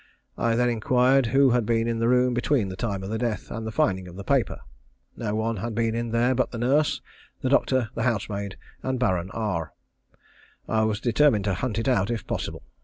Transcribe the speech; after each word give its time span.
I 0.35 0.55
then 0.55 0.71
inquired 0.71 1.27
who 1.27 1.51
had 1.51 1.63
been 1.63 1.87
in 1.87 1.99
the 1.99 2.07
room 2.07 2.33
between 2.33 2.69
the 2.69 2.75
time 2.75 3.03
of 3.03 3.11
the 3.11 3.19
death 3.19 3.51
and 3.51 3.67
the 3.67 3.71
finding 3.71 4.07
of 4.07 4.15
the 4.15 4.23
paper. 4.23 4.61
No 5.15 5.35
one 5.35 5.57
had 5.57 5.75
been 5.75 6.09
there 6.09 6.33
but 6.33 6.49
the 6.49 6.57
nurse, 6.57 7.01
the 7.41 7.49
doctor, 7.49 7.91
the 7.93 8.01
housemaid, 8.01 8.57
and 8.81 8.97
Baron 8.97 9.29
R. 9.29 9.73
I 10.67 10.85
was 10.85 11.01
determined 11.01 11.45
to 11.45 11.53
hunt 11.53 11.77
it 11.77 11.87
out 11.87 12.09
if 12.09 12.25
possible. 12.25 12.63